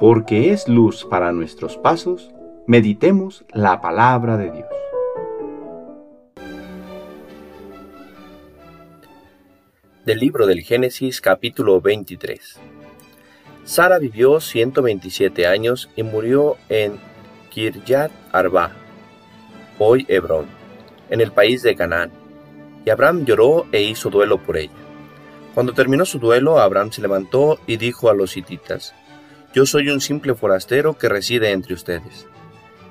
[0.00, 2.30] porque es luz para nuestros pasos,
[2.66, 4.68] meditemos la palabra de Dios.
[10.06, 12.58] Del libro del Génesis capítulo 23.
[13.64, 16.98] Sara vivió 127 años y murió en
[17.50, 18.72] Kiryat Arba,
[19.78, 20.46] hoy Hebrón,
[21.10, 22.10] en el país de Canaán.
[22.86, 24.72] Y Abraham lloró e hizo duelo por ella.
[25.52, 28.94] Cuando terminó su duelo, Abraham se levantó y dijo a los hititas,
[29.52, 32.26] Yo soy un simple forastero que reside entre ustedes.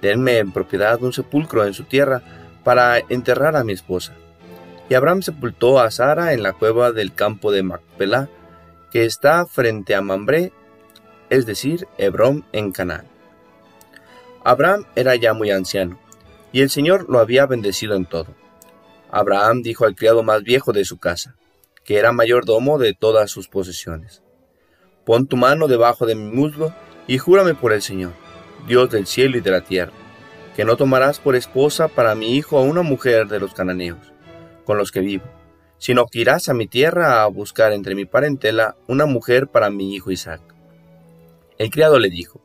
[0.00, 2.22] Denme en propiedad un sepulcro en su tierra
[2.64, 4.14] para enterrar a mi esposa.
[4.88, 8.30] Y Abraham sepultó a Sara en la cueva del campo de Macpelá,
[8.90, 10.52] que está frente a Mambré,
[11.28, 13.06] es decir, Hebrón en Canaán.
[14.44, 15.98] Abraham era ya muy anciano,
[16.52, 18.28] y el Señor lo había bendecido en todo.
[19.10, 21.34] Abraham dijo al criado más viejo de su casa,
[21.84, 24.22] que era mayordomo de todas sus posesiones,
[25.06, 26.74] Pon tu mano debajo de mi muslo
[27.06, 28.12] y júrame por el Señor,
[28.66, 29.92] Dios del cielo y de la tierra,
[30.56, 34.12] que no tomarás por esposa para mi hijo a una mujer de los cananeos
[34.64, 35.22] con los que vivo,
[35.78, 39.94] sino que irás a mi tierra a buscar entre mi parentela una mujer para mi
[39.94, 40.40] hijo Isaac.
[41.56, 42.42] El criado le dijo,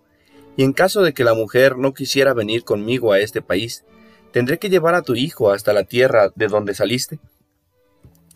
[0.56, 3.86] y en caso de que la mujer no quisiera venir conmigo a este país,
[4.32, 7.18] ¿tendré que llevar a tu hijo hasta la tierra de donde saliste?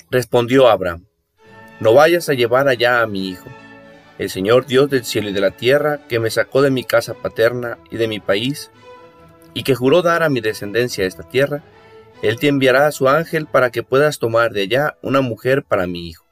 [0.10, 1.06] Respondió Abraham,
[1.80, 3.46] no vayas a llevar allá a mi hijo.
[4.18, 7.14] El Señor Dios del cielo y de la tierra, que me sacó de mi casa
[7.16, 8.72] paterna y de mi país,
[9.54, 11.64] y que juró dar a mi descendencia esta tierra,
[12.22, 15.86] él te enviará a su ángel para que puedas tomar de allá una mujer para
[15.86, 16.26] mi hijo.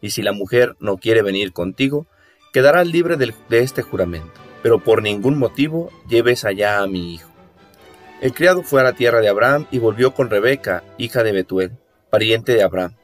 [0.00, 2.06] Y si la mujer no quiere venir contigo,
[2.52, 7.30] quedarás libre de este juramento, pero por ningún motivo lleves allá a mi hijo.
[8.20, 11.72] El criado fue a la tierra de Abraham y volvió con Rebeca, hija de Betuel,
[12.10, 12.94] pariente de Abraham.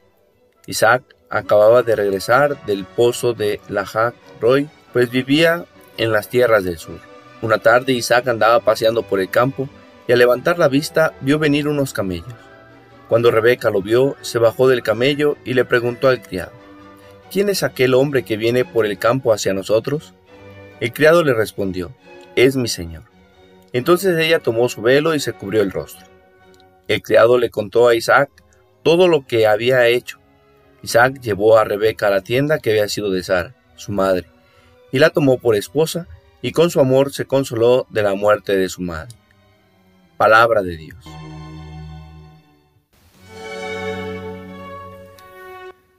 [0.67, 1.03] Isaac
[1.33, 5.65] acababa de regresar del pozo de Lahac Roy, pues vivía
[5.97, 6.99] en las tierras del sur.
[7.41, 9.69] Una tarde Isaac andaba paseando por el campo
[10.07, 12.35] y al levantar la vista vio venir unos camellos.
[13.09, 16.53] Cuando Rebeca lo vio, se bajó del camello y le preguntó al criado,
[17.31, 20.15] ¿quién es aquel hombre que viene por el campo hacia nosotros?
[20.81, 21.93] El criado le respondió,
[22.37, 23.05] es mi señor.
[23.73, 26.07] Entonces ella tomó su velo y se cubrió el rostro.
[26.89, 28.31] El criado le contó a Isaac
[28.83, 30.22] todo lo que había hecho.
[30.83, 34.27] Isaac llevó a Rebeca a la tienda que había sido de Sara, su madre,
[34.91, 36.09] y la tomó por esposa,
[36.43, 39.15] y con su amor se consoló de la muerte de su madre.
[40.17, 40.99] Palabra de Dios.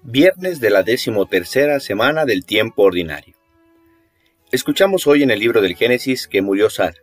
[0.02, 3.36] Viernes de la decimotercera semana del tiempo ordinario.
[4.52, 7.00] Escuchamos hoy en el libro del Génesis que murió Sara,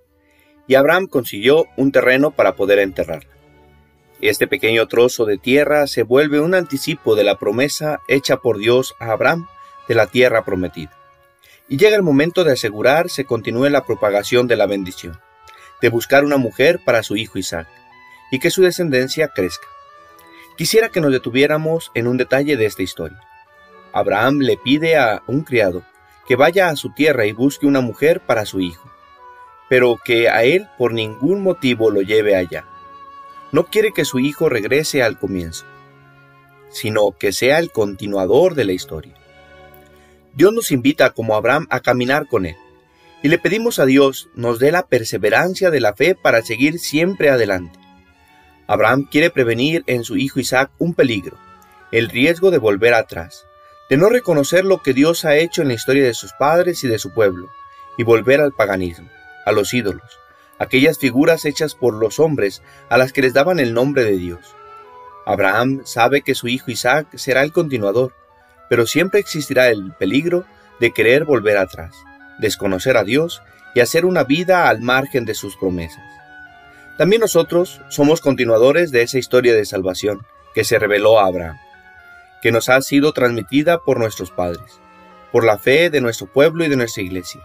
[0.68, 3.39] y Abraham consiguió un terreno para poder enterrarla.
[4.20, 8.94] Este pequeño trozo de tierra se vuelve un anticipo de la promesa hecha por Dios
[8.98, 9.48] a Abraham
[9.88, 10.96] de la tierra prometida.
[11.68, 15.18] Y llega el momento de asegurar se continúe la propagación de la bendición
[15.80, 17.68] de buscar una mujer para su hijo Isaac,
[18.30, 19.66] y que su descendencia crezca.
[20.56, 23.20] Quisiera que nos detuviéramos en un detalle de esta historia.
[23.92, 25.82] Abraham le pide a un criado
[26.28, 28.88] que vaya a su tierra y busque una mujer para su hijo,
[29.68, 32.66] pero que a él por ningún motivo lo lleve allá.
[33.52, 35.64] No quiere que su hijo regrese al comienzo,
[36.70, 39.14] sino que sea el continuador de la historia.
[40.34, 42.56] Dios nos invita como Abraham a caminar con él,
[43.22, 47.28] y le pedimos a Dios nos dé la perseverancia de la fe para seguir siempre
[47.28, 47.78] adelante.
[48.68, 51.36] Abraham quiere prevenir en su hijo Isaac un peligro,
[51.90, 53.46] el riesgo de volver atrás,
[53.90, 56.88] de no reconocer lo que Dios ha hecho en la historia de sus padres y
[56.88, 57.50] de su pueblo,
[57.98, 59.08] y volver al paganismo,
[59.44, 60.19] a los ídolos,
[60.60, 64.54] aquellas figuras hechas por los hombres a las que les daban el nombre de Dios.
[65.26, 68.14] Abraham sabe que su hijo Isaac será el continuador,
[68.68, 70.44] pero siempre existirá el peligro
[70.78, 71.96] de querer volver atrás
[72.40, 73.42] desconocer a Dios
[73.74, 76.02] y hacer una vida al margen de sus promesas.
[76.98, 81.58] También nosotros somos continuadores de esa historia de salvación que se reveló a Abraham,
[82.42, 84.80] que nos ha sido transmitida por nuestros padres,
[85.30, 87.40] por la fe de nuestro pueblo y de nuestra iglesia.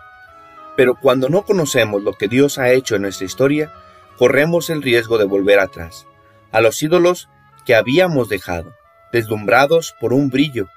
[0.76, 3.74] Pero cuando no conocemos lo que Dios ha hecho en nuestra historia,
[4.18, 6.08] corremos el riesgo de volver atrás,
[6.52, 7.30] a los ídolos
[7.66, 8.74] que habíamos dejado,
[9.12, 10.68] deslumbrados por un brillo,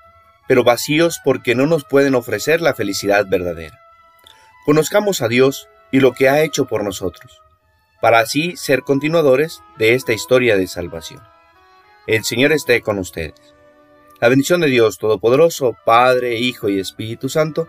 [0.47, 3.79] pero vacíos porque no nos pueden ofrecer la felicidad verdadera.
[4.65, 7.41] Conozcamos a Dios y lo que ha hecho por nosotros,
[8.01, 11.23] para así ser continuadores de esta historia de salvación.
[12.07, 13.55] El Señor esté con ustedes.
[14.21, 17.69] La bendición de Dios Todopoderoso, Padre, Hijo y Espíritu Santo,